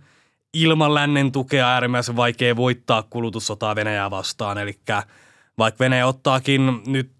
ilman 0.57 0.95
lännen 0.95 1.33
tukea 1.33 1.69
äärimmäisen 1.69 2.17
vaikea 2.17 2.57
voittaa 2.57 3.03
kulutussotaa 3.03 3.77
Venäjää 3.77 4.11
vastaan. 4.11 4.59
Eli 4.59 4.81
vaikka 5.59 5.85
Venäjä 5.85 6.07
ottaakin 6.07 6.83
nyt, 6.87 7.13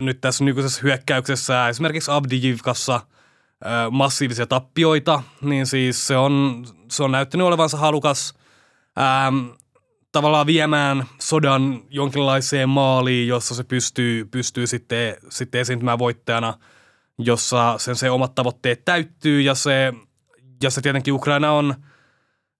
nyt 0.00 0.20
tässä 0.20 0.44
nykyisessä 0.44 0.80
hyökkäyksessä 0.82 1.68
esimerkiksi 1.68 2.10
Abdijivkassa 2.10 3.00
massiivisia 3.90 4.46
tappioita, 4.46 5.22
niin 5.42 5.66
siis 5.66 6.06
se 6.06 6.16
on, 6.16 6.64
se 6.90 7.02
on 7.02 7.12
näyttänyt 7.12 7.46
olevansa 7.46 7.76
halukas 7.76 8.34
ähm, 8.98 9.46
tavallaan 10.12 10.46
viemään 10.46 11.04
sodan 11.20 11.82
jonkinlaiseen 11.90 12.68
maaliin, 12.68 13.28
jossa 13.28 13.54
se 13.54 13.64
pystyy, 13.64 14.24
pystyy 14.24 14.66
sitten, 14.66 15.16
sitten 15.28 15.60
esiintymään 15.60 15.98
voittajana, 15.98 16.54
jossa 17.18 17.74
sen 17.78 17.96
se 17.96 18.10
omat 18.10 18.34
tavoitteet 18.34 18.84
täyttyy 18.84 19.40
ja 19.40 19.54
se, 19.54 19.92
ja 20.62 20.70
se 20.70 20.80
tietenkin 20.80 21.14
Ukraina 21.14 21.52
on– 21.52 21.74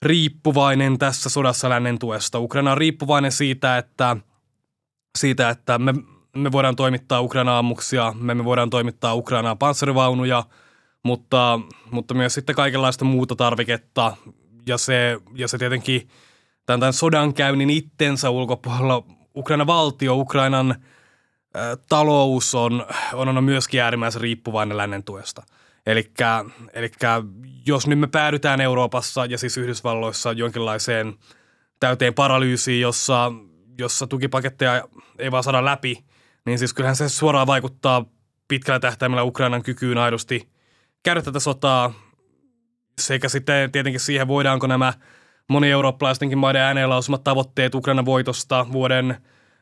riippuvainen 0.02 0.98
tässä 0.98 1.28
sodassa 1.28 1.68
lännen 1.68 1.98
tuesta. 1.98 2.38
Ukraina 2.38 2.72
on 2.72 2.78
riippuvainen 2.78 3.32
siitä, 3.32 3.78
että, 3.78 4.16
siitä, 5.18 5.50
että 5.50 5.78
me, 5.78 5.94
me 6.36 6.52
voidaan 6.52 6.76
toimittaa 6.76 7.20
Ukraina 7.20 7.58
ammuksia, 7.58 8.14
me, 8.20 8.34
me 8.34 8.44
voidaan 8.44 8.70
toimittaa 8.70 9.14
Ukrainaan 9.14 9.58
panssarivaunuja, 9.58 10.44
mutta, 11.02 11.60
mutta 11.90 12.14
myös 12.14 12.34
sitten 12.34 12.56
kaikenlaista 12.56 13.04
muuta 13.04 13.36
tarviketta. 13.36 14.16
Ja 14.66 14.78
se, 14.78 15.18
ja 15.34 15.48
se 15.48 15.58
tietenkin 15.58 16.08
tämän, 16.66 16.80
tämän 16.80 16.92
sodan 16.92 17.34
käynnin 17.34 17.70
itsensä 17.70 18.30
ulkopuolella 18.30 19.02
Ukrainan 19.36 19.66
valtio, 19.66 20.14
Ukrainan– 20.16 20.74
talous 21.88 22.54
on, 22.54 22.86
on, 23.12 23.28
on 23.38 23.44
myöskin 23.44 23.82
äärimmäisen 23.82 24.20
riippuvainen 24.20 24.76
lännen 24.76 25.04
tuesta. 25.04 25.42
Eli 25.86 26.12
jos 27.66 27.86
nyt 27.86 27.98
me 27.98 28.06
päädytään 28.06 28.60
Euroopassa 28.60 29.24
ja 29.24 29.38
siis 29.38 29.58
Yhdysvalloissa 29.58 30.32
jonkinlaiseen 30.32 31.14
täyteen 31.80 32.14
paralyysiin, 32.14 32.80
jossa, 32.80 33.32
jossa 33.78 34.06
tukipaketteja 34.06 34.84
ei 35.18 35.30
vaan 35.30 35.44
saada 35.44 35.64
läpi, 35.64 36.04
niin 36.46 36.58
siis 36.58 36.74
kyllähän 36.74 36.96
se 36.96 37.08
suoraan 37.08 37.46
vaikuttaa 37.46 38.04
pitkällä 38.48 38.80
tähtäimellä 38.80 39.22
Ukrainan 39.22 39.62
kykyyn 39.62 39.98
aidosti 39.98 40.50
käydä 41.02 41.22
tätä 41.22 41.40
sotaa 41.40 41.92
sekä 43.00 43.28
sitten 43.28 43.72
tietenkin 43.72 44.00
siihen, 44.00 44.28
voidaanko 44.28 44.66
nämä 44.66 44.92
moni 45.48 45.70
eurooppalaistenkin 45.70 46.38
maiden 46.38 46.62
ääneen 46.62 46.90
lausumat 46.90 47.24
tavoitteet 47.24 47.74
Ukrainan 47.74 48.04
voitosta 48.04 48.66
vuoden 48.72 49.16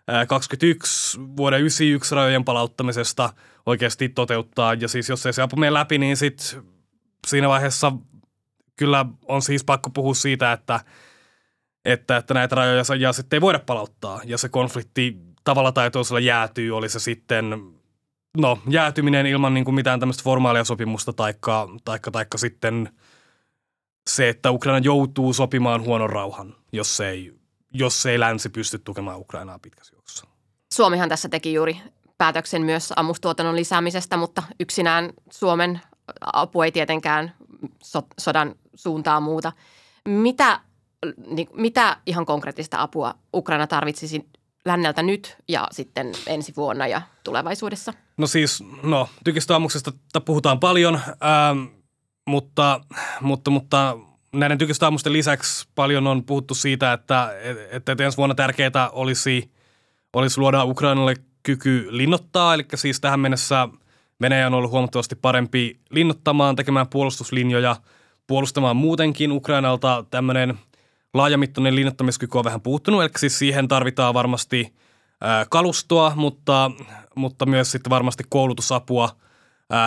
2021 0.06 1.18
vuoden 1.36 1.60
91 1.60 2.14
rajojen 2.14 2.44
palauttamisesta 2.44 3.30
oikeasti 3.66 4.08
toteuttaa. 4.08 4.74
Ja 4.74 4.88
siis 4.88 5.08
jos 5.08 5.26
ei 5.26 5.32
se 5.32 5.42
apu 5.42 5.56
mene 5.56 5.72
läpi, 5.72 5.98
niin 5.98 6.16
sit 6.16 6.58
siinä 7.26 7.48
vaiheessa 7.48 7.92
kyllä 8.76 9.06
on 9.28 9.42
siis 9.42 9.64
pakko 9.64 9.90
puhua 9.90 10.14
siitä, 10.14 10.52
että, 10.52 10.80
että, 11.84 12.16
että 12.16 12.34
näitä 12.34 12.54
rajoja 12.54 12.82
ja 12.98 13.12
sitten 13.12 13.36
ei 13.36 13.40
voida 13.40 13.58
palauttaa. 13.58 14.20
Ja 14.24 14.38
se 14.38 14.48
konflikti 14.48 15.16
tavalla 15.48 15.72
tai 15.72 15.90
toisella 15.90 16.20
jäätyy, 16.20 16.76
oli 16.76 16.88
se 16.88 16.98
sitten 16.98 17.72
no, 18.38 18.58
jäätyminen 18.68 19.26
ilman 19.26 19.54
niin 19.54 19.64
kuin 19.64 19.74
mitään 19.74 20.00
tämmöistä 20.00 20.22
formaalia 20.22 20.64
sopimusta 20.64 21.12
taikka, 21.12 21.68
taikka, 21.84 22.10
taikka 22.10 22.38
sitten 22.38 22.92
se, 24.10 24.28
että 24.28 24.50
Ukraina 24.50 24.78
joutuu 24.78 25.32
sopimaan 25.32 25.84
huonon 25.84 26.10
rauhan, 26.10 26.54
jos 26.72 27.00
ei, 27.00 27.34
jos 27.72 28.06
ei 28.06 28.20
länsi 28.20 28.48
pysty 28.48 28.78
tukemaan 28.78 29.18
Ukrainaa 29.18 29.58
pitkässä 29.58 29.96
juoksussa. 29.96 30.26
Suomihan 30.74 31.08
tässä 31.08 31.28
teki 31.28 31.54
juuri 31.54 31.80
päätöksen 32.18 32.62
myös 32.62 32.92
ammustuotannon 32.96 33.56
lisäämisestä, 33.56 34.16
mutta 34.16 34.42
yksinään 34.60 35.12
Suomen 35.30 35.80
apu 36.32 36.62
ei 36.62 36.72
tietenkään 36.72 37.32
so, 37.82 38.02
sodan 38.20 38.54
suuntaa 38.74 39.20
muuta. 39.20 39.52
Mitä, 40.08 40.60
niin, 41.26 41.48
mitä 41.52 41.96
ihan 42.06 42.26
konkreettista 42.26 42.82
apua 42.82 43.14
Ukraina 43.34 43.66
tarvitsisi 43.66 44.28
länneltä 44.64 45.02
nyt 45.02 45.36
ja 45.48 45.68
sitten 45.70 46.12
ensi 46.26 46.52
vuonna 46.56 46.86
ja 46.86 47.02
tulevaisuudessa? 47.24 47.92
No 48.16 48.26
siis, 48.26 48.64
no 48.82 49.08
tykistöammuksesta 49.24 49.92
puhutaan 50.24 50.60
paljon, 50.60 50.94
ähm, 50.94 51.64
mutta, 52.26 52.80
mutta, 53.20 53.50
mutta 53.50 53.96
näiden 54.32 54.58
tykistöammusten 54.58 55.12
lisäksi 55.12 55.68
paljon 55.74 56.06
on 56.06 56.24
puhuttu 56.24 56.54
siitä, 56.54 56.92
että, 56.92 57.30
että, 57.70 57.96
ensi 58.04 58.16
vuonna 58.16 58.34
tärkeää 58.34 58.90
olisi, 58.92 59.50
olisi 60.12 60.40
luoda 60.40 60.64
Ukrainalle 60.64 61.14
kyky 61.42 61.86
linnottaa, 61.90 62.54
eli 62.54 62.66
siis 62.74 63.00
tähän 63.00 63.20
mennessä 63.20 63.68
Venäjä 64.20 64.46
on 64.46 64.54
ollut 64.54 64.70
huomattavasti 64.70 65.16
parempi 65.16 65.80
linnoittamaan, 65.90 66.56
tekemään 66.56 66.88
puolustuslinjoja, 66.88 67.76
puolustamaan 68.26 68.76
muutenkin 68.76 69.32
Ukrainalta 69.32 70.04
tämmöinen 70.10 70.58
laajamittainen 71.14 71.74
linnoittamiskyky 71.74 72.38
on 72.38 72.44
vähän 72.44 72.60
puuttunut, 72.60 73.02
eli 73.02 73.10
siis 73.16 73.38
siihen 73.38 73.68
tarvitaan 73.68 74.14
varmasti 74.14 74.74
kalustoa, 75.50 76.12
mutta, 76.16 76.70
mutta 77.14 77.46
myös 77.46 77.70
sitten 77.70 77.90
varmasti 77.90 78.24
koulutusapua 78.28 79.16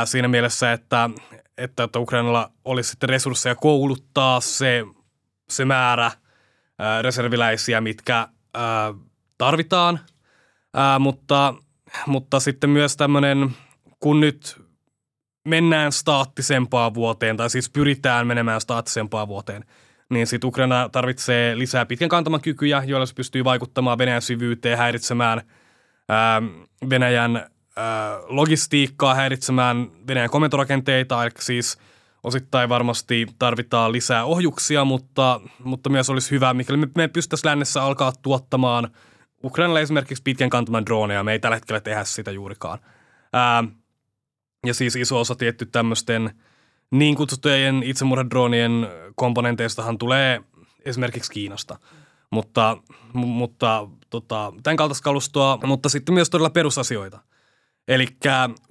siinä 0.05 0.27
mielessä, 0.27 0.73
että, 0.73 1.09
että, 1.57 1.83
että 1.83 1.99
Ukrainalla 1.99 2.51
olisi 2.65 2.89
sitten 2.89 3.09
resursseja 3.09 3.55
kouluttaa 3.55 4.41
se, 4.41 4.85
se 5.49 5.65
määrä 5.65 6.11
reserviläisiä, 7.01 7.81
mitkä 7.81 8.27
tarvitaan– 9.37 9.99
mutta, 10.99 11.53
mutta 12.07 12.39
sitten 12.39 12.69
myös 12.69 12.97
tämmöinen, 12.97 13.55
kun 13.99 14.19
nyt 14.19 14.61
mennään 15.47 15.91
staattisempaan 15.91 16.93
vuoteen, 16.93 17.37
tai 17.37 17.49
siis 17.49 17.69
pyritään 17.69 18.27
menemään 18.27 18.61
staattisempaan 18.61 19.27
vuoteen, 19.27 19.65
niin 20.11 20.27
sitten 20.27 20.47
Ukraina 20.47 20.89
tarvitsee 20.89 21.57
lisää 21.57 21.85
pitkän 21.85 22.09
kantaman 22.09 22.41
kykyjä, 22.41 22.83
joilla 22.85 23.05
se 23.05 23.13
pystyy 23.13 23.43
vaikuttamaan 23.43 23.97
Venäjän 23.97 24.21
syvyyteen, 24.21 24.77
häiritsemään 24.77 25.41
ää, 26.09 26.41
Venäjän 26.89 27.35
ää, 27.75 28.19
logistiikkaa, 28.27 29.15
häiritsemään 29.15 29.87
Venäjän 30.07 30.29
komentorakenteita, 30.29 31.23
eli 31.23 31.31
siis 31.39 31.77
osittain 32.23 32.69
varmasti 32.69 33.27
tarvitaan 33.39 33.91
lisää 33.91 34.25
ohjuksia, 34.25 34.85
mutta, 34.85 35.41
mutta 35.63 35.89
myös 35.89 36.09
olisi 36.09 36.31
hyvä, 36.31 36.53
mikäli 36.53 36.77
me, 36.77 36.87
me 36.95 37.07
pystyttäisiin 37.07 37.49
lännessä 37.49 37.83
alkaa 37.83 38.13
tuottamaan– 38.21 38.87
Ukrainalle 39.43 39.81
esimerkiksi 39.81 40.23
pitkän 40.23 40.49
kantaman 40.49 40.85
droneja, 40.85 41.23
me 41.23 41.31
ei 41.31 41.39
tällä 41.39 41.55
hetkellä 41.55 41.79
tehdä 41.79 42.03
sitä 42.03 42.31
juurikaan. 42.31 42.79
Ää, 43.33 43.63
ja 44.65 44.73
siis 44.73 44.95
iso 44.95 45.19
osa 45.19 45.35
tietty 45.35 45.65
tämmöisten 45.65 46.31
niin 46.91 47.15
kutsuttujen 47.15 47.83
itsemurhadronien 47.83 48.87
komponenteistahan 49.15 49.97
tulee 49.97 50.41
esimerkiksi 50.85 51.31
Kiinasta. 51.31 51.79
Mutta, 52.29 52.77
mutta 53.13 53.87
tota, 54.09 54.53
tämän 54.63 54.77
kaltaista 54.77 55.03
kalustoa, 55.03 55.59
mutta 55.65 55.89
sitten 55.89 56.13
myös 56.13 56.29
todella 56.29 56.49
perusasioita. 56.49 57.19
Eli 57.87 58.07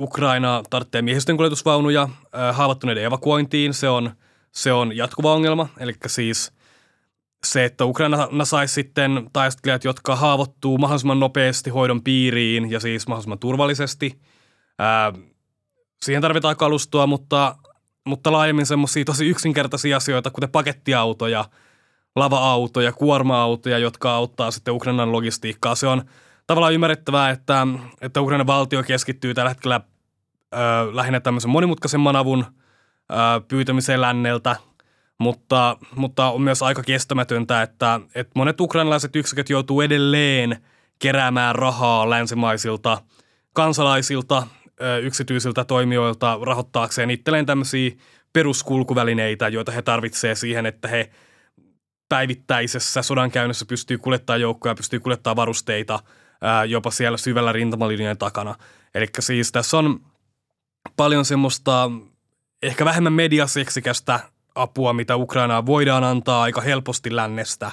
Ukraina 0.00 0.62
tarvitsee 0.70 1.02
miehistön 1.02 1.36
kuljetusvaunuja 1.36 2.08
haavoittuneiden 2.52 3.04
evakuointiin. 3.04 3.74
Se 3.74 3.88
on, 3.88 4.10
se 4.52 4.72
on 4.72 4.96
jatkuva 4.96 5.34
ongelma. 5.34 5.68
Eli 5.78 5.94
siis– 6.06 6.52
se, 7.44 7.64
että 7.64 7.84
Ukraina 7.84 8.44
saisi 8.44 8.74
sitten 8.74 9.30
taistelijat, 9.32 9.84
jotka 9.84 10.16
haavoittuu 10.16 10.78
mahdollisimman 10.78 11.20
nopeasti 11.20 11.70
hoidon 11.70 12.02
piiriin 12.02 12.70
ja 12.70 12.80
siis 12.80 13.08
mahdollisimman 13.08 13.38
turvallisesti. 13.38 14.20
Ää, 14.78 15.12
siihen 16.02 16.22
tarvitaan 16.22 16.56
kalustoa, 16.56 17.06
mutta, 17.06 17.56
mutta 18.06 18.32
laajemmin 18.32 18.66
semmoisia 18.66 19.04
tosi 19.04 19.26
yksinkertaisia 19.26 19.96
asioita, 19.96 20.30
kuten 20.30 20.50
pakettiautoja, 20.50 21.44
lava-autoja, 22.16 22.92
kuorma-autoja, 22.92 23.78
jotka 23.78 24.14
auttaa 24.14 24.50
sitten 24.50 24.74
Ukrainan 24.74 25.12
logistiikkaa. 25.12 25.74
Se 25.74 25.86
on 25.86 26.02
tavallaan 26.46 26.74
ymmärrettävää, 26.74 27.30
että, 27.30 27.66
että 28.00 28.20
Ukrainan 28.20 28.46
valtio 28.46 28.82
keskittyy 28.82 29.34
tällä 29.34 29.48
hetkellä 29.50 29.80
ö, 30.54 30.58
lähinnä 30.92 31.20
tämmöisen 31.20 31.50
monimutkaisemman 31.50 32.16
avun 32.16 32.44
ö, 33.10 33.14
pyytämiseen 33.48 34.00
länneltä– 34.00 34.56
mutta, 35.20 35.76
mutta 35.96 36.30
on 36.30 36.42
myös 36.42 36.62
aika 36.62 36.82
kestämätöntä, 36.82 37.62
että, 37.62 38.00
että 38.14 38.32
monet 38.34 38.60
ukrainalaiset 38.60 39.16
yksiköt 39.16 39.50
joutuu 39.50 39.80
edelleen 39.80 40.62
keräämään 40.98 41.54
rahaa 41.54 42.10
länsimaisilta 42.10 43.02
kansalaisilta, 43.52 44.46
yksityisiltä 45.02 45.64
toimijoilta 45.64 46.38
rahoittaakseen 46.42 47.10
itselleen 47.10 47.46
tämmöisiä 47.46 47.90
peruskulkuvälineitä, 48.32 49.48
joita 49.48 49.72
he 49.72 49.82
tarvitsevat 49.82 50.38
siihen, 50.38 50.66
että 50.66 50.88
he 50.88 51.10
päivittäisessä 52.08 53.02
sodankäynnissä 53.02 53.66
pystyy 53.66 53.98
kuljettaa 53.98 54.36
joukkoja, 54.36 54.74
pystyy 54.74 55.00
kuljettaa 55.00 55.36
varusteita 55.36 55.98
jopa 56.68 56.90
siellä 56.90 57.18
syvällä 57.18 57.52
rintamalinjojen 57.52 58.18
takana. 58.18 58.54
Eli 58.94 59.06
siis 59.20 59.52
tässä 59.52 59.78
on 59.78 60.00
paljon 60.96 61.24
semmoista 61.24 61.90
ehkä 62.62 62.84
vähemmän 62.84 63.12
mediaseksikästä 63.12 64.20
apua, 64.54 64.92
mitä 64.92 65.16
Ukrainaa 65.16 65.66
voidaan 65.66 66.04
antaa 66.04 66.42
aika 66.42 66.60
helposti 66.60 67.16
lännestä 67.16 67.70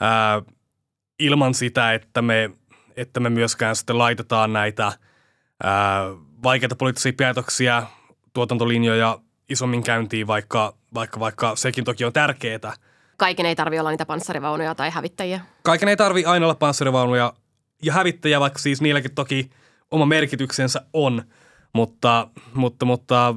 ää, 0.00 0.42
ilman 1.18 1.54
sitä, 1.54 1.94
että 1.94 2.22
me, 2.22 2.50
että 2.96 3.20
me 3.20 3.30
myöskään 3.30 3.76
sitten 3.76 3.98
laitetaan 3.98 4.52
näitä 4.52 4.92
ää, 5.62 6.02
vaikeita 6.42 6.76
poliittisia 6.76 7.12
päätöksiä, 7.16 7.82
tuotantolinjoja 8.32 9.18
isommin 9.48 9.82
käyntiin, 9.82 10.26
vaikka, 10.26 10.74
vaikka, 10.94 11.20
vaikka 11.20 11.56
sekin 11.56 11.84
toki 11.84 12.04
on 12.04 12.12
tärkeää. 12.12 12.74
Kaiken 13.16 13.46
ei 13.46 13.56
tarvitse 13.56 13.80
olla 13.80 13.90
niitä 13.90 14.06
panssarivaunuja 14.06 14.74
tai 14.74 14.90
hävittäjiä. 14.90 15.40
Kaiken 15.62 15.88
ei 15.88 15.96
tarvitse 15.96 16.30
aina 16.30 16.46
olla 16.46 16.54
panssarivaunuja 16.54 17.32
ja 17.82 17.92
hävittäjiä, 17.92 18.40
vaikka 18.40 18.58
siis 18.58 18.80
niilläkin 18.80 19.14
toki 19.14 19.50
oma 19.90 20.06
merkityksensä 20.06 20.82
on, 20.92 21.22
mutta, 21.72 22.28
mutta, 22.54 22.86
mutta 22.86 23.34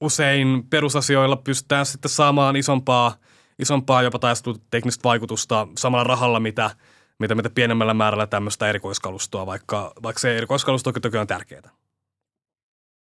usein 0.00 0.66
perusasioilla 0.70 1.36
pystytään 1.36 1.86
sitten 1.86 2.10
saamaan 2.10 2.56
isompaa, 2.56 3.16
isompaa 3.58 4.02
jopa 4.02 4.18
teknistä 4.70 5.04
vaikutusta 5.04 5.68
samalla 5.78 6.04
rahalla, 6.04 6.40
mitä, 6.40 6.70
mitä, 7.18 7.34
mitä 7.34 7.50
pienemmällä 7.50 7.94
määrällä 7.94 8.26
tämmöistä 8.26 8.68
erikoiskalustoa, 8.68 9.46
vaikka, 9.46 9.92
vaikka 10.02 10.20
se 10.20 10.36
erikoiskalusto 10.36 10.92
toki 10.92 11.18
on 11.18 11.26
tärkeää. 11.26 11.70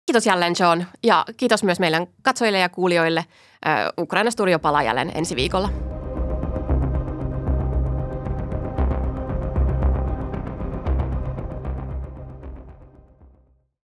Kiitos 0.09 0.25
jälleen 0.25 0.53
John 0.59 0.83
ja 1.03 1.25
kiitos 1.37 1.63
myös 1.63 1.79
meidän 1.79 2.07
katsojille 2.21 2.59
ja 2.59 2.69
kuulijoille. 2.69 3.25
Ukraina 3.97 4.31
Studio 4.31 4.59
palaa 4.59 4.83
jälleen 4.83 5.11
ensi 5.15 5.35
viikolla. 5.35 5.69